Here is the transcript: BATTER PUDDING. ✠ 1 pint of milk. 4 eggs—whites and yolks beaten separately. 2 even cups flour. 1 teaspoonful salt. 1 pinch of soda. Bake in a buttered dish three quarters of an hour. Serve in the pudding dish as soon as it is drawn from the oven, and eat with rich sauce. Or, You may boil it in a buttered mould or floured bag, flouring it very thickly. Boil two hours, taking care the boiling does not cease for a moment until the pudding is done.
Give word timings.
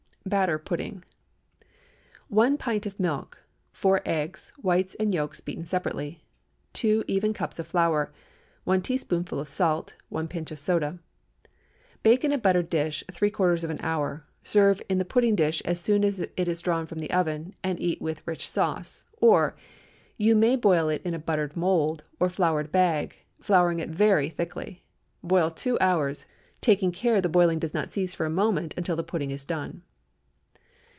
BATTER 0.23 0.59
PUDDING. 0.59 1.03
✠ 1.61 1.65
1 2.29 2.55
pint 2.55 2.85
of 2.85 2.99
milk. 2.99 3.39
4 3.73 4.01
eggs—whites 4.05 4.93
and 4.95 5.11
yolks 5.11 5.41
beaten 5.41 5.65
separately. 5.65 6.21
2 6.73 7.03
even 7.07 7.33
cups 7.33 7.59
flour. 7.61 8.13
1 8.63 8.83
teaspoonful 8.83 9.43
salt. 9.45 9.95
1 10.09 10.27
pinch 10.27 10.51
of 10.51 10.59
soda. 10.59 10.99
Bake 12.03 12.23
in 12.23 12.31
a 12.31 12.37
buttered 12.37 12.69
dish 12.69 13.03
three 13.11 13.31
quarters 13.31 13.63
of 13.63 13.71
an 13.71 13.79
hour. 13.81 14.23
Serve 14.43 14.79
in 14.87 14.99
the 14.99 15.05
pudding 15.05 15.35
dish 15.35 15.59
as 15.65 15.81
soon 15.81 16.03
as 16.05 16.19
it 16.19 16.31
is 16.47 16.61
drawn 16.61 16.85
from 16.85 16.99
the 16.99 17.11
oven, 17.11 17.55
and 17.63 17.79
eat 17.79 17.99
with 17.99 18.25
rich 18.27 18.47
sauce. 18.47 19.05
Or, 19.17 19.55
You 20.17 20.35
may 20.35 20.55
boil 20.55 20.87
it 20.87 21.01
in 21.03 21.15
a 21.15 21.19
buttered 21.19 21.57
mould 21.57 22.03
or 22.19 22.29
floured 22.29 22.71
bag, 22.71 23.15
flouring 23.41 23.79
it 23.79 23.89
very 23.89 24.29
thickly. 24.29 24.83
Boil 25.23 25.49
two 25.49 25.79
hours, 25.81 26.27
taking 26.61 26.91
care 26.91 27.21
the 27.21 27.27
boiling 27.27 27.57
does 27.57 27.73
not 27.73 27.91
cease 27.91 28.13
for 28.13 28.27
a 28.27 28.29
moment 28.29 28.75
until 28.77 28.95
the 28.95 29.03
pudding 29.03 29.31
is 29.31 29.43
done. 29.45 29.81